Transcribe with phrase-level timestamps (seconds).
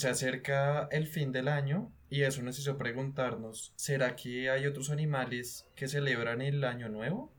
[0.00, 4.88] Se acerca el fin del año y eso nos hizo preguntarnos, ¿será que hay otros
[4.88, 7.34] animales que celebran el año nuevo?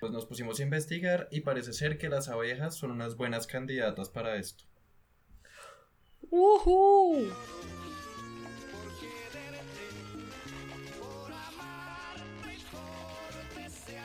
[0.00, 4.08] Pues nos pusimos a investigar y parece ser que las abejas son unas buenas candidatas
[4.08, 4.64] para esto.
[6.30, 7.30] ¡Woohoo!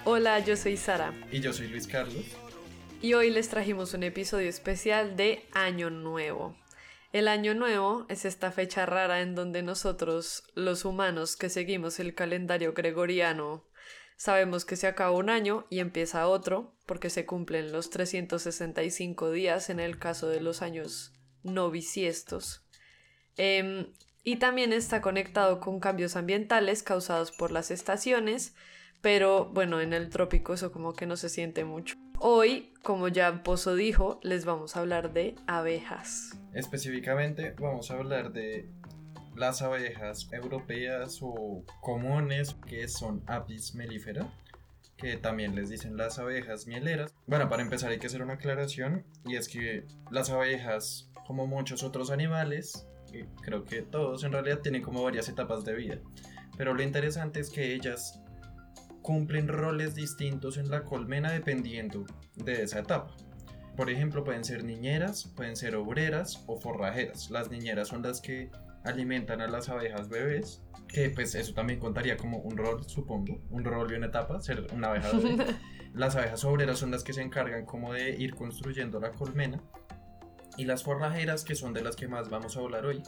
[0.04, 1.14] Hola, yo soy Sara.
[1.32, 2.26] Y yo soy Luis Carlos.
[3.02, 6.58] Y hoy les trajimos un episodio especial de Año Nuevo.
[7.12, 12.14] El Año Nuevo es esta fecha rara en donde nosotros, los humanos que seguimos el
[12.14, 13.66] calendario gregoriano,
[14.16, 19.72] sabemos que se acaba un año y empieza otro, porque se cumplen los 365 días
[19.72, 22.64] en el caso de los años no bisiestos.
[23.38, 23.88] Em,
[24.24, 28.54] y también está conectado con cambios ambientales causados por las estaciones,
[29.02, 31.96] pero bueno, en el trópico eso como que no se siente mucho.
[32.20, 36.38] Hoy, como ya Pozo dijo, les vamos a hablar de abejas.
[36.54, 38.70] Específicamente vamos a hablar de
[39.36, 44.28] las abejas europeas o comunes que son Apis mellifera,
[44.98, 47.14] que también les dicen las abejas mieleras.
[47.26, 51.84] Bueno, para empezar hay que hacer una aclaración y es que las abejas, como muchos
[51.84, 56.00] otros animales, y creo que todos en realidad tienen como varias etapas de vida.
[56.58, 58.22] Pero lo interesante es que ellas
[59.10, 63.16] cumplen roles distintos en la colmena dependiendo de esa etapa.
[63.76, 67.32] Por ejemplo, pueden ser niñeras, pueden ser obreras o forrajeras.
[67.32, 68.52] Las niñeras son las que
[68.84, 73.64] alimentan a las abejas bebés, que pues eso también contaría como un rol, supongo, un
[73.64, 75.56] rol y una etapa, ser una abeja bebé.
[75.96, 79.60] las abejas obreras son las que se encargan como de ir construyendo la colmena.
[80.56, 83.02] Y las forrajeras, que son de las que más vamos a hablar hoy,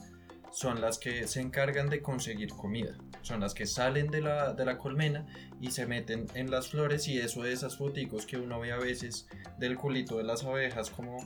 [0.52, 2.97] son las que se encargan de conseguir comida.
[3.21, 5.25] Son las que salen de la, de la colmena
[5.59, 8.77] y se meten en las flores y eso de esas foticos que uno ve a
[8.77, 11.17] veces del culito de las abejas como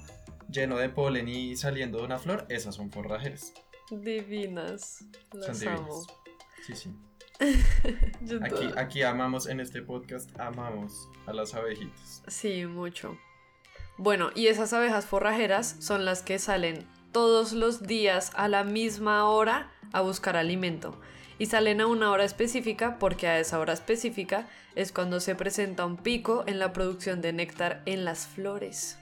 [0.49, 3.53] lleno de polen y saliendo de una flor, esas son forrajeras.
[3.91, 5.05] Divinas.
[5.33, 5.81] Las son amo.
[5.81, 6.07] divinas.
[6.65, 6.95] Sí, sí.
[8.41, 12.23] Aquí, aquí amamos en este podcast, amamos a las abejitas.
[12.27, 13.17] Sí, mucho.
[13.97, 19.23] Bueno, y esas abejas forrajeras son las que salen todos los días a la misma
[19.29, 20.99] hora a buscar alimento.
[21.39, 25.85] Y salen a una hora específica porque a esa hora específica es cuando se presenta
[25.85, 28.97] un pico en la producción de néctar en las flores.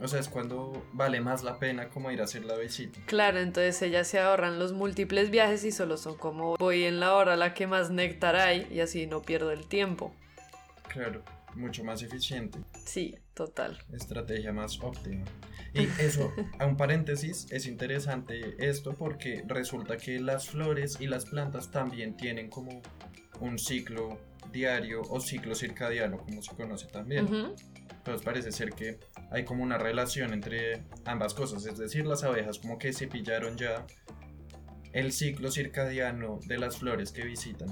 [0.00, 3.00] O sea, es cuando vale más la pena como ir a hacer la visita.
[3.06, 7.14] Claro, entonces ellas se ahorran los múltiples viajes y solo son como voy en la
[7.14, 10.14] hora a la que más néctar hay y así no pierdo el tiempo.
[10.96, 11.22] Claro,
[11.54, 12.58] mucho más eficiente.
[12.86, 13.76] Sí, total.
[13.92, 15.26] estrategia más óptima.
[15.74, 21.26] Y eso, a un paréntesis, es interesante esto porque resulta que las flores y las
[21.26, 22.80] plantas también tienen como
[23.40, 24.18] un ciclo
[24.50, 27.26] diario o ciclo circadiano, como se conoce también.
[27.26, 27.54] Ujú.
[27.90, 28.98] Entonces parece ser que
[29.30, 33.58] hay como una relación entre ambas cosas, es decir, las abejas como que se pillaron
[33.58, 33.84] ya
[34.94, 37.68] el ciclo circadiano de las flores que visitan.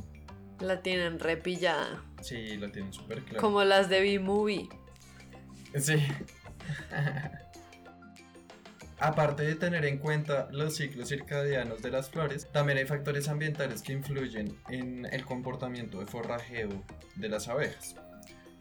[0.61, 2.03] La tienen repillada.
[2.23, 3.41] Sí, la tienen súper claro.
[3.41, 4.69] Como las de B-Movie.
[5.79, 5.97] Sí.
[8.99, 13.83] Aparte de tener en cuenta los ciclos circadianos de las flores, también hay factores ambientales
[13.83, 16.71] que influyen en el comportamiento de forrajeo
[17.17, 17.97] de las abejas.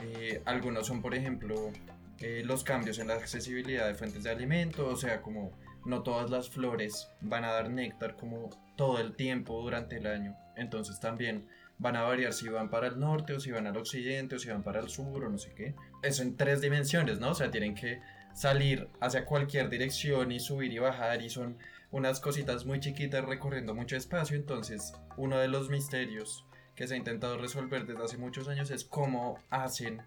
[0.01, 1.71] Eh, algunos son, por ejemplo,
[2.19, 5.51] eh, los cambios en la accesibilidad de fuentes de alimento, o sea, como
[5.85, 10.35] no todas las flores van a dar néctar como todo el tiempo durante el año.
[10.55, 11.47] Entonces también
[11.83, 14.49] van a variar si van para el norte o si van al occidente o si
[14.49, 15.75] van para el sur o no sé qué.
[16.01, 17.31] Eso en tres dimensiones, ¿no?
[17.31, 17.99] O sea, tienen que
[18.33, 21.57] salir hacia cualquier dirección y subir y bajar y son
[21.91, 24.37] unas cositas muy chiquitas recorriendo mucho espacio.
[24.37, 28.85] Entonces, uno de los misterios que se ha intentado resolver desde hace muchos años es
[28.85, 30.01] cómo hacen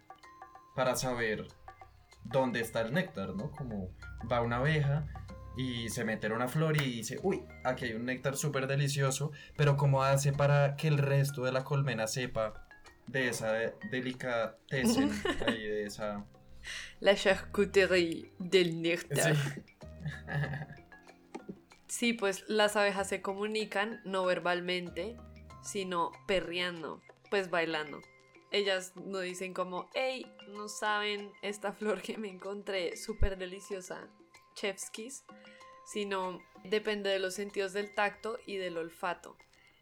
[0.75, 1.47] para saber
[2.25, 3.51] dónde está el néctar, ¿no?
[3.51, 3.91] Como
[4.33, 5.07] va una abeja
[5.57, 9.33] y se mete en una flor y dice, uy, aquí hay un néctar súper delicioso,
[9.57, 12.67] pero ¿cómo hace para que el resto de la colmena sepa
[13.07, 13.53] de esa
[13.91, 15.11] delicatessen,
[15.47, 16.25] ahí, de esa...
[17.01, 19.37] La charcuterie del néctar.
[19.37, 19.63] Sí.
[21.87, 25.17] Sí, pues las abejas se comunican no verbalmente,
[25.63, 27.01] sino perreando,
[27.31, 28.03] pues bailando.
[28.51, 34.11] Ellas no dicen como, hey, no saben esta flor que me encontré súper deliciosa,
[34.57, 35.25] chefskis,
[35.85, 39.37] sino depende de los sentidos del tacto y del olfato.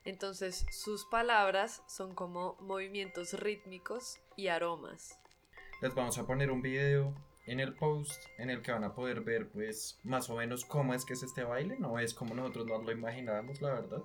[0.05, 5.19] Entonces sus palabras son como movimientos rítmicos y aromas.
[5.81, 7.15] Les vamos a poner un video
[7.47, 10.95] en el post en el que van a poder ver pues más o menos cómo
[10.95, 14.03] es que es este baile, no es como nosotros nos lo imaginábamos, la verdad.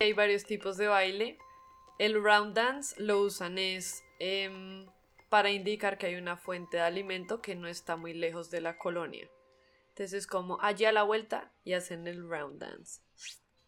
[0.00, 1.38] Hay varios tipos de baile.
[1.98, 4.86] El round dance lo usan es em,
[5.28, 8.76] para indicar que hay una fuente de alimento que no está muy lejos de la
[8.78, 9.28] colonia.
[9.94, 13.00] Entonces es como allí a la vuelta y hacen el round dance.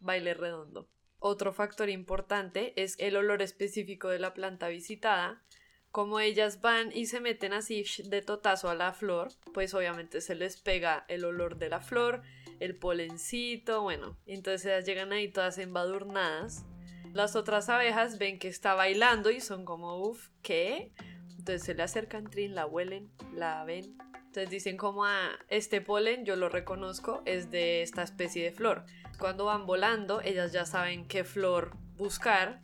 [0.01, 0.89] Baile redondo.
[1.21, 5.45] Otro factor importante es el olor específico de la planta visitada.
[5.93, 10.35] Como ellas van y se meten así de totazo a la flor, pues obviamente se
[10.35, 12.23] les pega el olor de la flor,
[12.59, 16.65] el polencito, bueno, entonces ellas llegan ahí todas embadurnadas.
[17.13, 20.93] Las otras abejas ven que está bailando y son como, uff, ¿qué?
[21.39, 23.97] Entonces se le acercan, trin, la huelen, la ven.
[24.37, 28.85] Entonces dicen como, ah, este polen yo lo reconozco, es de esta especie de flor.
[29.19, 32.61] Cuando van volando, ellas ya saben qué flor buscar.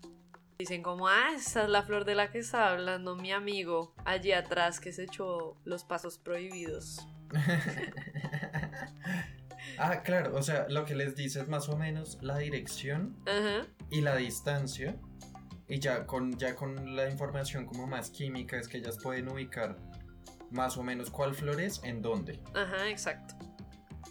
[0.58, 4.32] Dicen como, ah, esa es la flor de la que está hablando mi amigo allí
[4.32, 7.08] atrás que se echó los pasos prohibidos.
[9.78, 13.16] ah, claro, o sea, lo que les dice es más o menos la dirección
[13.88, 15.00] y la distancia.
[15.68, 19.78] Y ya con, ya con la información como más química es que ellas pueden ubicar
[20.52, 22.38] más o menos cuál flor es en dónde.
[22.54, 23.34] Ajá, exacto.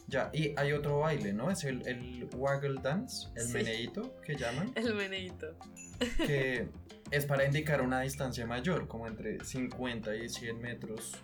[0.07, 1.49] Ya, y hay otro baile, ¿no?
[1.49, 4.73] Es el, el waggle dance, el meneito que llaman.
[4.75, 5.55] El meneito.
[6.17, 6.67] Que
[7.11, 11.15] es para indicar una distancia mayor, como entre 50 y 100 metros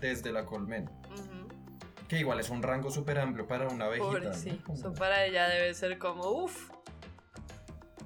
[0.00, 0.90] desde la colmena.
[2.08, 4.34] Que igual es un rango súper amplio para una abejita.
[4.34, 4.60] sí.
[4.72, 6.71] Eso para ella debe ser como, uff.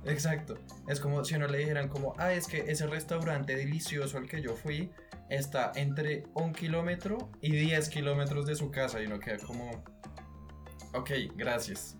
[0.07, 0.59] Exacto.
[0.89, 4.41] Es como si uno le dijeran como, ah, es que ese restaurante delicioso al que
[4.41, 4.91] yo fui
[5.29, 9.85] está entre un kilómetro y 10 kilómetros de su casa y uno queda como,
[10.95, 11.97] ok, gracias.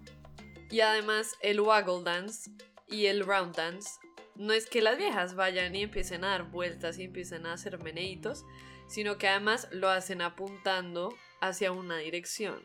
[0.71, 2.51] Y además el waggle dance
[2.89, 3.91] y el round dance
[4.37, 7.83] no es que las viejas vayan y empiecen a dar vueltas y empiecen a hacer
[7.83, 8.45] meneitos,
[8.87, 12.61] sino que además lo hacen apuntando hacia una dirección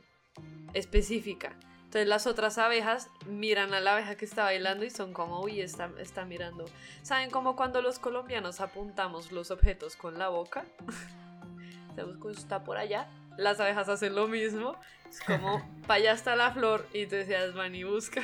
[0.73, 1.57] específica.
[1.91, 5.59] Entonces las otras abejas miran a la abeja que está bailando y son como, uy,
[5.59, 6.63] está, está mirando.
[7.01, 10.63] ¿Saben como cuando los colombianos apuntamos los objetos con la boca?
[11.93, 13.09] Sabemos que está por allá.
[13.35, 14.77] Las abejas hacen lo mismo.
[15.09, 18.21] Es como, para allá está la flor y te decías, van y busca.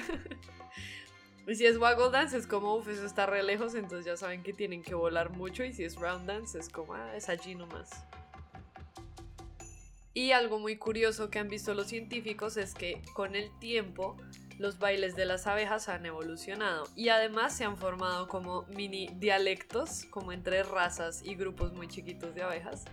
[1.45, 4.43] y si es waggle dance es como, uff, eso está re lejos, entonces ya saben
[4.43, 5.65] que tienen que volar mucho.
[5.65, 7.89] Y si es round dance es como, ah, es allí nomás.
[10.17, 14.17] Y algo muy curioso que han visto los científicos es que con el tiempo
[14.57, 20.05] los bailes de las abejas han evolucionado y además se han formado como mini dialectos,
[20.09, 22.85] como entre razas y grupos muy chiquitos de abejas.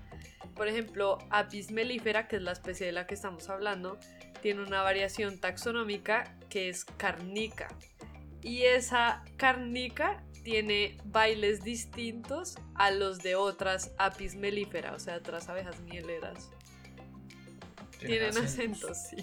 [0.55, 3.99] Por ejemplo, Apis mellifera, que es la especie de la que estamos hablando,
[4.43, 7.69] tiene una variación taxonómica que es carnica.
[8.43, 15.49] Y esa carnica tiene bailes distintos a los de otras Apis mellifera, o sea, otras
[15.49, 16.51] abejas mieleras.
[18.07, 19.17] Tienen acentos, sí.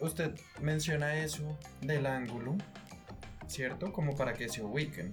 [0.00, 2.56] Usted menciona eso del ángulo,
[3.46, 3.92] ¿cierto?
[3.92, 5.10] Como para que se ubiquen.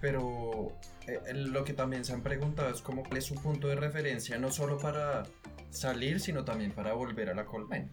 [0.00, 0.76] Pero
[1.06, 4.50] eh, lo que también se han preguntado es cómo es su punto de referencia, no
[4.50, 5.24] solo para
[5.70, 7.90] salir, sino también para volver a la colmena.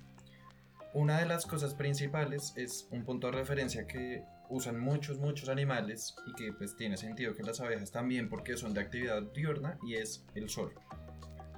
[0.93, 6.15] Una de las cosas principales es un punto de referencia que usan muchos, muchos animales
[6.27, 9.95] y que pues tiene sentido que las abejas también porque son de actividad diurna y
[9.95, 10.73] es el sol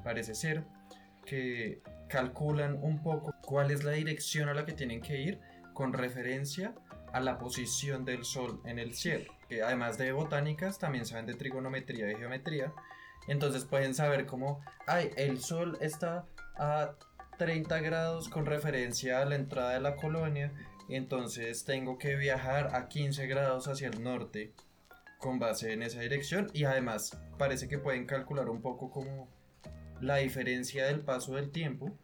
[0.08, 0.64] parece ser
[1.26, 5.42] que calculan un poco cuál es la dirección a la que tienen que ir
[5.74, 6.74] con referencia
[7.12, 9.34] a la posición del Sol en el cielo.
[9.50, 12.72] Que además de botánicas, también saben de trigonometría y geometría.
[13.28, 16.26] Entonces pueden saber cómo, ay, el Sol está
[16.56, 16.94] a
[17.38, 20.54] 30 grados con referencia a la entrada de la colonia.
[20.88, 24.54] Y entonces tengo que viajar a 15 grados hacia el norte
[25.20, 26.50] con base en esa dirección.
[26.54, 29.36] Y además parece que pueden calcular un poco como
[30.02, 31.98] la diferencia del paso del tiempo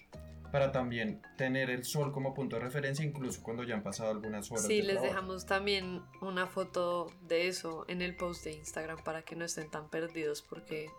[0.52, 4.52] para también tener el sol como punto de referencia incluso cuando ya han pasado algunas
[4.52, 4.68] horas.
[4.68, 9.36] Sí, les dejamos también una foto de eso en el post de Instagram para que
[9.36, 10.92] no estén tan perdidos porque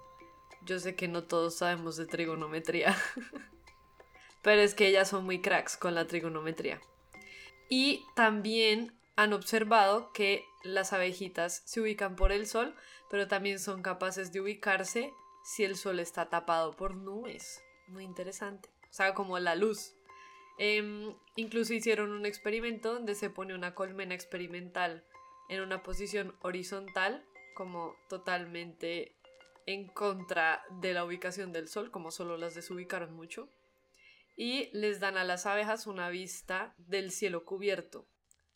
[0.66, 2.96] yo sé que no todos sabemos de trigonometría,
[4.42, 6.80] pero es que ellas son muy cracks con la trigonometría.
[7.68, 12.74] Y también han observado que las abejitas se ubican por el sol,
[13.08, 15.12] pero también son capaces de ubicarse
[15.44, 17.62] si el sol está tapado por nubes.
[17.86, 18.70] Muy interesante.
[18.90, 19.94] O sea, como la luz.
[20.58, 25.04] Em, incluso hicieron un experimento donde se pone una colmena experimental
[25.48, 27.24] en una posición horizontal,
[27.54, 29.16] como totalmente
[29.66, 33.48] en contra de la ubicación del sol, como solo las desubicaron mucho.
[34.36, 38.08] Y les dan a las abejas una vista del cielo cubierto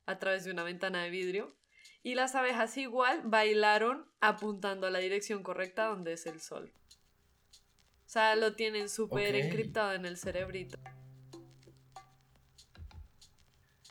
[0.06, 1.57] a través de una ventana de vidrio
[2.02, 6.72] y las abejas igual bailaron apuntando a la dirección correcta donde es el sol.
[8.06, 10.78] O sea, lo tienen súper encriptado en el cerebrito.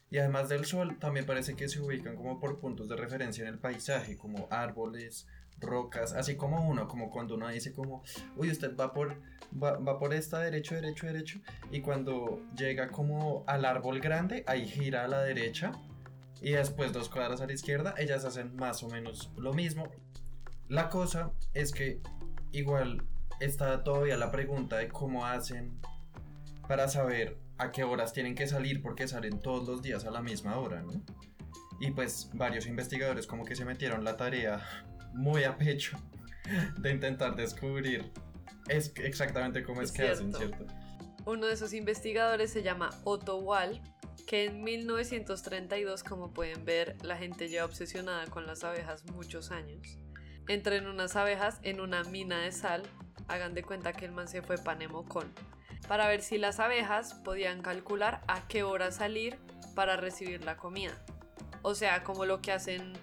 [0.10, 3.54] Y además del sol, también parece que se ubican como por puntos de referencia en
[3.54, 5.28] el paisaje, como árboles
[5.60, 8.04] rocas, así como uno, como cuando uno dice como,
[8.36, 9.22] uy, usted va por,
[9.62, 11.40] va, va, por esta derecho, derecho, derecho,
[11.72, 15.72] y cuando llega como al árbol grande, ahí gira a la derecha,
[16.42, 19.92] y después dos cuadras a la izquierda, ellas hacen más o menos lo mismo.
[20.68, 22.02] La cosa es que
[22.52, 23.04] igual
[23.40, 25.80] está todavía la pregunta de cómo hacen
[26.68, 30.22] para saber a qué horas tienen que salir porque salen todos los días a la
[30.22, 31.02] misma hora, ¿no?
[31.80, 34.62] Y pues varios investigadores como que se metieron la tarea
[35.14, 35.98] muy a pecho
[36.80, 38.12] de intentar descubrir
[38.70, 40.66] es exactamente cómo es, que hacen, ¿cierto?
[41.26, 43.82] Uno de esos investigadores se llama Otto Wall,
[44.28, 49.98] que en 1932, como pueden ver, la gente lleva obsesionada con las abejas muchos años.
[50.50, 52.84] Entró en unas abejas en una mina de sal,
[53.30, 55.32] hagan de cuenta que el man se fue panemocón,
[55.88, 59.38] para ver si las abejas podían calcular a qué hora salir
[59.76, 60.94] para recibir la comida.
[61.62, 62.94] O sea, como lo que hacen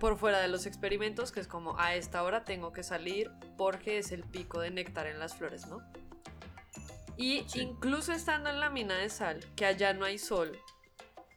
[0.00, 3.98] por fuera de los experimentos, que es como a esta hora tengo que salir porque
[3.98, 5.82] es el pico de néctar en las flores, ¿no?
[7.16, 10.58] Y incluso estando en la mina de sal, que allá no hay sol,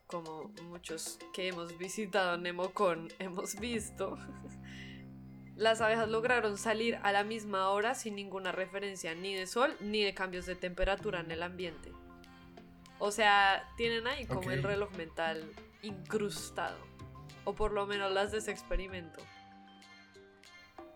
[0.07, 4.17] como muchos que hemos visitado Nemocon hemos visto,
[5.55, 10.03] las abejas lograron salir a la misma hora sin ninguna referencia ni de sol ni
[10.03, 11.91] de cambios de temperatura en el ambiente.
[12.97, 15.49] O sea, tienen ahí como el reloj mental
[15.81, 16.77] incrustado.
[17.45, 19.21] O por lo menos las de ese experimento.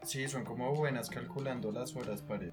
[0.03, 2.47] Sí, son como buenas calculando las horas para...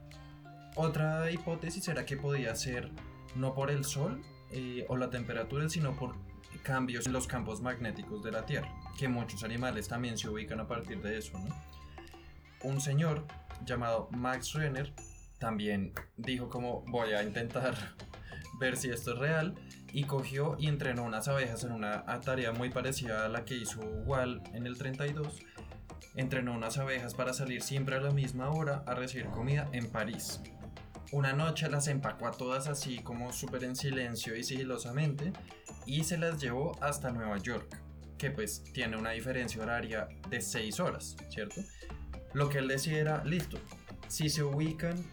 [0.77, 2.91] Otra hipótesis era que podía ser
[3.35, 6.15] no por el sol eh, o la temperatura, sino por
[6.63, 10.67] cambios en los campos magnéticos de la Tierra, que muchos animales también se ubican a
[10.67, 11.55] partir de eso, ¿no?
[12.63, 13.25] Un señor
[13.65, 14.93] llamado Max Renner
[15.39, 17.75] también dijo como voy a intentar
[18.61, 19.55] ver si esto es real
[19.93, 23.81] y cogió y entrenó unas abejas en una tarea muy parecida a la que hizo
[23.81, 25.41] Wall en el 32.
[26.17, 30.41] Entrenó unas abejas para salir siempre a la misma hora a recibir comida en París.
[31.13, 35.33] Una noche las empacó a todas así como súper en silencio y sigilosamente
[35.85, 37.77] y se las llevó hasta Nueva York,
[38.17, 41.63] que pues tiene una diferencia horaria de 6 horas, ¿cierto?
[42.33, 43.59] Lo que él decía era, listo,
[44.07, 45.05] si se ubican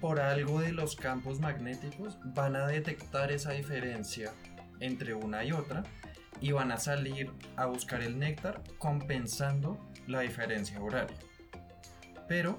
[0.00, 4.32] por algo de los campos magnéticos van a detectar esa diferencia
[4.78, 5.82] entre una y otra
[6.40, 11.16] y van a salir a buscar el néctar compensando la diferencia horaria.
[12.28, 12.58] Pero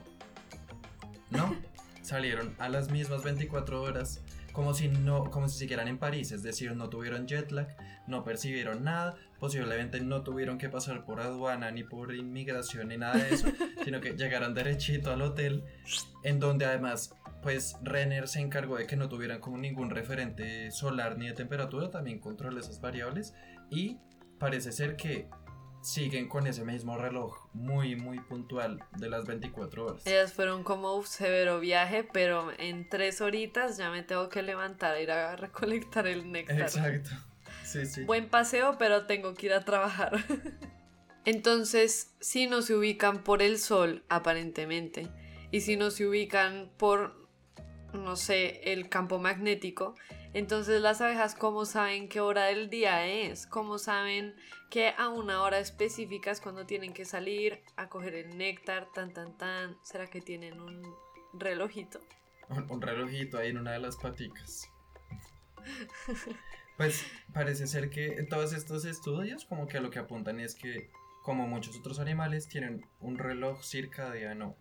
[1.30, 1.56] no,
[2.06, 4.22] salieron a las mismas 24 horas
[4.54, 7.76] como si no como si siguieran en París, es decir, no tuvieron jet lag,
[8.08, 13.18] no percibieron nada, posiblemente no tuvieron que pasar por aduana ni por inmigración ni nada
[13.18, 13.48] de eso,
[13.84, 15.66] sino que llegaron derechito al hotel
[16.24, 21.18] en donde además pues Renner se encargó de que no tuvieran como ningún referente solar
[21.18, 23.36] ni de temperatura, también controla esas variables
[23.70, 24.00] y
[24.40, 25.28] parece ser que
[25.86, 30.08] siguen con ese mismo reloj muy muy puntual de las 24 horas.
[30.08, 35.00] Ellas fueron como un severo viaje, pero en tres horitas ya me tengo que levantar,
[35.00, 36.60] ir a recolectar el néctar.
[36.60, 37.12] Exacto.
[37.64, 38.04] Sí, sí.
[38.04, 40.24] Buen paseo, pero tengo que ir a trabajar.
[41.26, 45.08] Entonces, si no se ubican por el sol, aparentemente,
[45.52, 47.25] y si no se ubican por
[47.96, 49.96] no sé, el campo magnético.
[50.34, 53.48] Entonces las abejas, ¿cómo saben qué hora del día es?
[53.48, 54.36] ¿Cómo saben
[54.70, 58.92] que a una hora específica es cuando tienen que salir a coger el néctar?
[58.94, 59.78] Tan, tan, tan.
[59.84, 60.84] ¿Será que tienen un
[61.34, 62.00] relojito?
[62.50, 64.70] Un, relojito ahí en una de las paticas.
[66.78, 70.90] Pues parece ser que todos estos estudios como que a lo que apuntan es que
[71.24, 74.58] como muchos otros animales tienen un reloj circadiano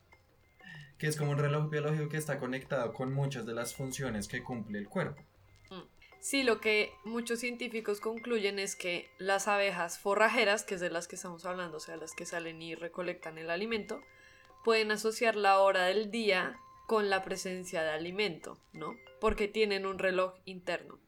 [0.99, 4.43] que es como un reloj biológico que está conectado con muchas de las funciones que
[4.43, 5.23] cumple el cuerpo.
[5.71, 5.83] Mm.
[6.21, 11.09] Sí, lo que muchos científicos concluyen es que las abejas forrajeras, que es de las
[11.09, 14.01] que estamos hablando, o sea, las que salen y recolectan el alimento,
[14.65, 18.97] pueden asociar la hora del día con la presencia de alimento, ¿no?
[19.21, 20.99] Porque tienen un reloj interno.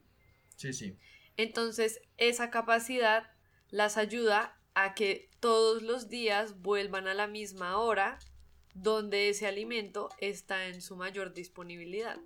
[0.57, 0.97] Sí, sí.
[1.37, 3.31] Entonces, esa capacidad
[3.71, 8.19] las ayuda a que todos los días vuelvan a la misma hora
[8.83, 12.19] donde ese alimento está en su mayor disponibilidad.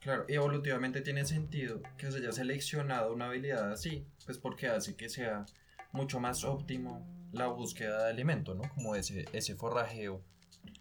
[0.00, 4.96] Claro, y evolutivamente tiene sentido que se haya seleccionado una habilidad así, pues porque hace
[4.96, 5.46] que sea
[5.92, 8.62] mucho más óptimo la búsqueda de alimento, ¿no?
[8.74, 10.22] Como ese, ese forrajeo.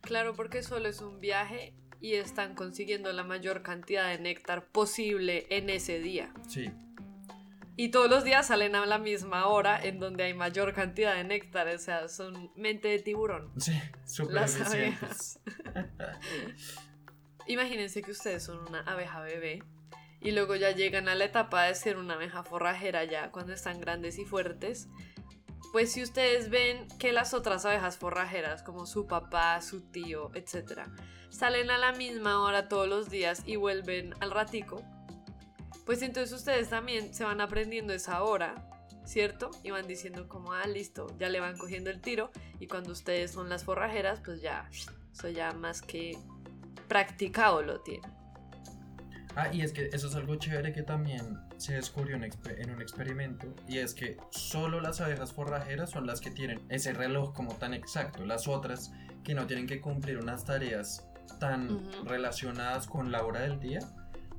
[0.02, 5.46] Claro, porque solo es un viaje y están consiguiendo la mayor cantidad de néctar posible
[5.50, 6.34] en ese día.
[6.48, 6.72] Sí,
[7.82, 11.24] y todos los días salen a la misma hora en donde hay mayor cantidad de
[11.24, 13.52] néctar, o sea, son mente de tiburón.
[13.60, 13.74] Sí,
[14.06, 15.40] súper Las abejas.
[17.48, 19.64] Imagínense que ustedes son una abeja bebé
[20.20, 23.82] y luego ya llegan a la etapa de ser una abeja forrajera ya cuando están
[23.82, 24.88] grandes y fuertes.
[25.72, 30.82] pues si ustedes ven que las otras abejas forrajeras, como su papá, su tío, etc.,
[31.32, 34.84] salen a la misma hora todos los días y vuelven al ratico,
[35.92, 38.56] pues entonces ustedes también se van aprendiendo esa hora,
[39.04, 39.52] ¿cierto?
[39.62, 42.32] Y van diciendo como, ah, listo, ya le van cogiendo el tiro
[42.62, 44.70] y cuando ustedes son las forrajeras, pues ya,
[45.12, 46.18] eso ya más que
[46.88, 48.10] practicado lo tienen.
[49.36, 53.54] Ah, y es que eso es algo chévere que también se descubrió en, un experimento
[53.68, 57.74] y es que solo las abejas forrajeras son las que tienen ese reloj como tan
[57.74, 58.26] exacto.
[58.26, 58.94] Las otras
[59.26, 61.06] que no tienen que cumplir unas tareas
[61.42, 63.82] tan relacionadas con la hora del día,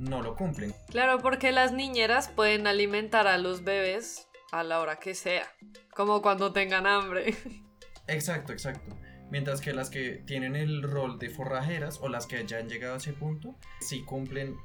[0.03, 0.75] no lo cumplen.
[0.91, 5.47] Claro, porque las niñeras pueden alimentar a los bebés a la hora que sea,
[5.95, 7.35] como cuando tengan hambre.
[8.07, 8.97] Exacto, exacto.
[9.31, 12.95] Mientras que las que tienen el rol de forrajeras o las que ya han llegado
[12.95, 14.57] a ese punto, sí cumplen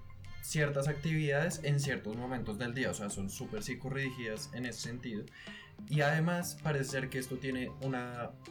[0.41, 5.23] ciertas actividades en ciertos momentos del día, o sea, son súper psicorrígidas en ese sentido.
[5.89, 7.95] Y además parece ser que esto tiene un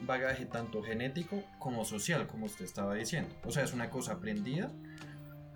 [0.02, 3.34] bagaje tanto genético como social, como usted estaba diciendo.
[3.44, 4.70] O sea, es una cosa aprendida,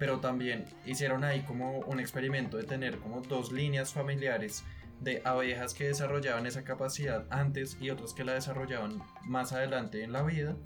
[0.01, 4.65] pero también hicieron ahí como un experimento de tener como dos líneas familiares
[4.99, 10.13] de abejas que desarrollaban esa capacidad antes y otras que la desarrollaban más adelante en
[10.13, 10.57] la vida.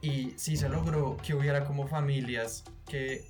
[0.00, 3.22] Y sí se logró que hubiera como familias que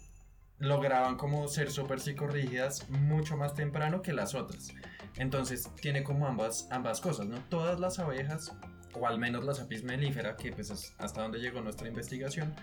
[0.60, 4.68] lograban como ser súper psicorrígidas mucho más temprano que las otras.
[5.16, 7.38] Entonces tiene como ambas, ambas cosas, ¿no?
[7.48, 8.52] Todas las abejas,
[8.94, 12.54] o al menos las apis mellifera, que pues es hasta donde llegó nuestra investigación,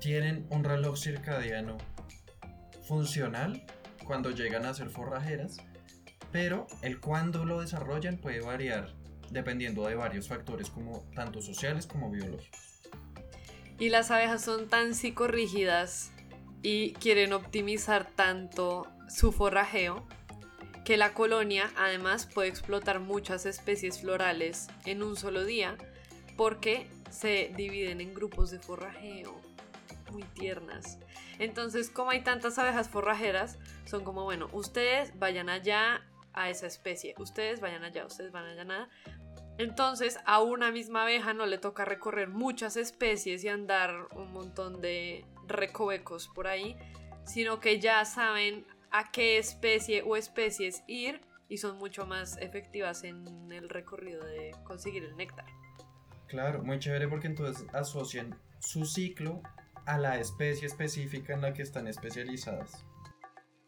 [0.00, 1.78] tienen un reloj circadiano
[2.86, 3.64] funcional
[4.04, 5.58] cuando llegan a ser forrajeras,
[6.32, 8.94] pero el cuándo lo desarrollan puede variar
[9.30, 12.80] dependiendo de varios factores como tanto sociales como biológicos.
[13.78, 16.10] Y las abejas son tan psicorrígidas
[16.62, 20.06] y quieren optimizar tanto su forrajeo
[20.84, 25.76] que la colonia además puede explotar muchas especies florales en un solo día
[26.36, 29.47] porque se dividen en grupos de forrajeo
[30.10, 30.98] muy tiernas.
[31.38, 37.14] Entonces, como hay tantas abejas forrajeras, son como, bueno, ustedes vayan allá a esa especie,
[37.18, 38.88] ustedes vayan allá, ustedes van allá nada.
[39.58, 44.80] Entonces, a una misma abeja no le toca recorrer muchas especies y andar un montón
[44.80, 46.76] de recovecos por ahí,
[47.24, 53.04] sino que ya saben a qué especie o especies ir y son mucho más efectivas
[53.04, 55.46] en el recorrido de conseguir el néctar.
[56.28, 59.42] Claro, muy chévere porque entonces asocian su ciclo
[59.88, 62.84] a la especie específica en la que están especializadas.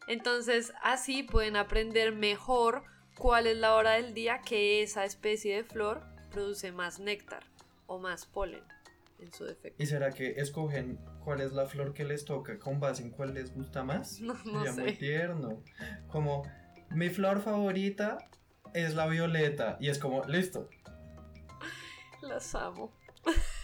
[0.07, 2.83] Entonces así pueden aprender mejor
[3.17, 7.43] cuál es la hora del día que esa especie de flor produce más néctar
[7.87, 8.63] o más polen
[9.19, 9.81] en su defecto.
[9.81, 13.33] ¿Y será que escogen cuál es la flor que les toca con base en cuál
[13.33, 14.19] les gusta más?
[14.21, 14.81] No, no sé.
[14.81, 15.63] muy tierno.
[16.07, 16.43] Como
[16.91, 18.29] mi flor favorita
[18.75, 20.69] es la violeta y es como, listo.
[22.21, 22.93] Las amo.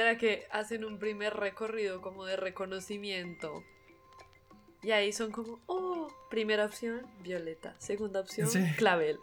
[0.00, 3.62] ¿Será que hacen un primer recorrido como de reconocimiento?
[4.82, 7.74] Y ahí son como, oh, primera opción, violeta.
[7.76, 9.18] Segunda opción, clavel.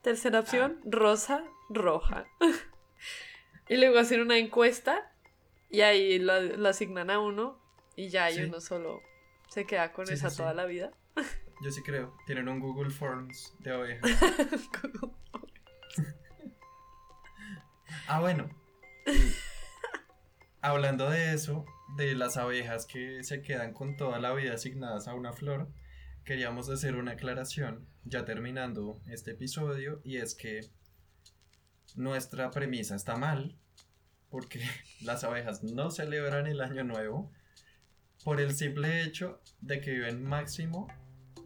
[0.00, 2.24] Tercera opción, rosa, roja.
[3.68, 5.12] Y luego hacen una encuesta
[5.68, 7.60] y ahí la, asignan a uno
[7.94, 9.02] y ya hay uno solo
[9.50, 10.92] se queda con esa toda la vida.
[11.62, 12.16] Yo sí creo.
[12.24, 14.10] Tienen un Google Forms de ovejas.
[18.08, 18.48] ah, bueno.
[20.64, 25.14] Hablando de eso, de las abejas que se quedan con toda la vida asignadas a
[25.14, 25.68] una flor,
[26.24, 30.60] queríamos hacer una aclaración, ya terminando este episodio, y es que
[31.96, 33.58] nuestra premisa está mal,
[34.30, 34.60] porque
[35.00, 37.32] las abejas no celebran el año nuevo
[38.22, 40.86] por el simple hecho de que viven máximo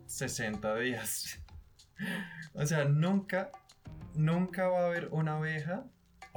[0.09, 1.41] 60 días.
[2.53, 3.51] o sea, nunca,
[4.15, 5.87] nunca va a haber una abeja,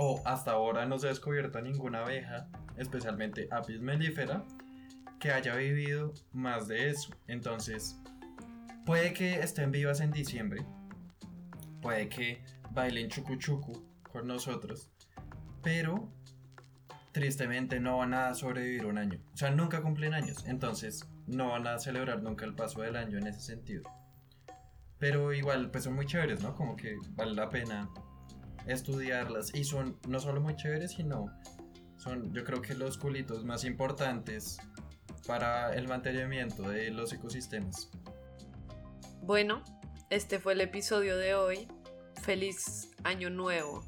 [0.01, 4.45] o hasta ahora no se ha descubierto ninguna abeja, especialmente apis mellifera,
[5.19, 7.13] que haya vivido más de eso.
[7.27, 7.97] Entonces,
[8.85, 10.65] puede que estén vivas en diciembre,
[11.81, 13.73] puede que bailen chucu chucu
[14.09, 14.89] con nosotros,
[15.61, 16.09] pero
[17.11, 19.19] tristemente no van a sobrevivir un año.
[19.33, 20.45] O sea, nunca cumplen años.
[20.47, 23.83] Entonces, no van a celebrar nunca el paso del año en ese sentido.
[24.97, 26.55] Pero igual, pues son muy chéveres, ¿no?
[26.55, 27.89] Como que vale la pena
[28.69, 29.53] estudiarlas.
[29.53, 31.31] Y son no solo muy chéveres, sino
[31.97, 34.57] son, yo creo que los culitos más importantes
[35.27, 37.89] para el mantenimiento de los ecosistemas.
[39.21, 39.63] Bueno,
[40.09, 41.67] este fue el episodio de hoy.
[42.23, 43.85] Feliz año nuevo.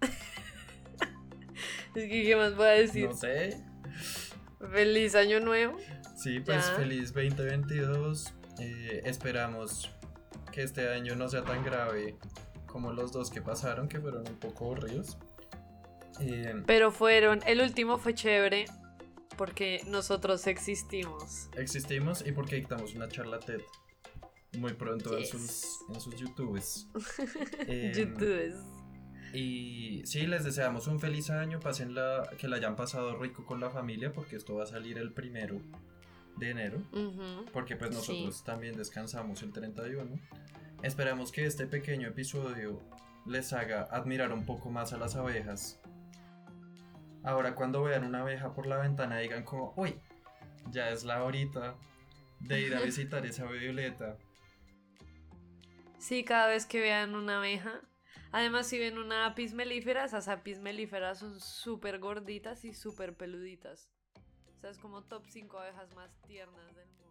[1.94, 3.08] ¿qué más voy a decir?
[3.08, 3.62] No sé.
[4.72, 5.78] Feliz año nuevo.
[6.16, 8.34] Sí, pues feliz 2022.
[8.58, 9.90] Eh, esperamos
[10.52, 12.16] que este año no sea tan grave
[12.66, 15.18] como los dos que pasaron, que fueron un poco aburridos.
[16.20, 18.66] Eh, Pero fueron, el último fue chévere
[19.36, 21.48] porque nosotros existimos.
[21.56, 23.60] existimos y porque dictamos una charla TED
[24.58, 25.32] muy pronto Yes.
[25.34, 26.86] en sus, en sus YouTubes.
[27.66, 28.54] Em, YouTubes.
[29.34, 33.60] Y sí, les deseamos un feliz año, pasen la, que la hayan pasado rico con
[33.60, 35.56] la familia, porque esto va a salir el primero
[36.36, 36.82] de enero,
[37.52, 37.96] porque pues Sí.
[37.96, 40.18] nosotros también descansamos el 31.
[40.82, 42.80] Esperamos que este pequeño episodio
[43.26, 45.80] les haga admirar un poco más a las abejas.
[47.22, 49.94] Ahora cuando vean una abeja por la ventana digan como, uy,
[50.70, 51.76] ya es la horita
[52.40, 54.16] de ir a visitar esa violeta.
[55.98, 57.80] Sí, cada vez que vean una abeja.
[58.32, 63.91] Además, si ven una apis melífera, esas apis melíferas son súper gorditas y súper peluditas.
[64.62, 67.02] Sea, es como top 5 abejas más tiernas del mundo.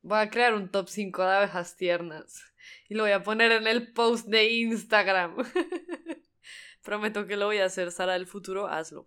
[0.00, 2.44] Voy a crear un top 5 de abejas tiernas.
[2.88, 5.36] Y lo voy a poner en el post de Instagram.
[6.82, 9.06] Prometo que lo voy a hacer, Sara del futuro, hazlo.